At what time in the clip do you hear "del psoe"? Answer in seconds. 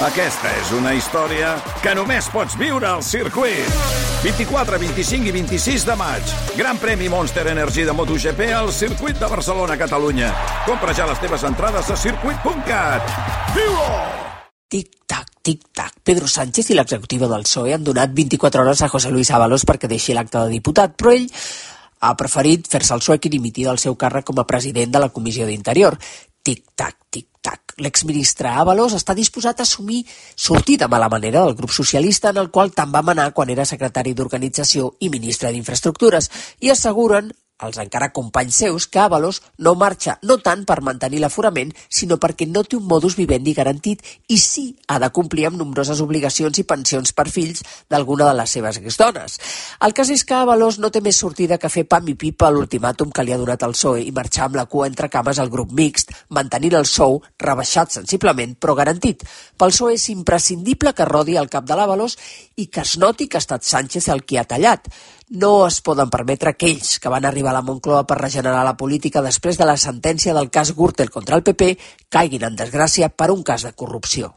17.28-17.76